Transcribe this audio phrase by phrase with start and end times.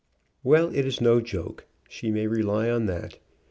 [0.43, 3.19] Well, it is no joke, she may rely on that.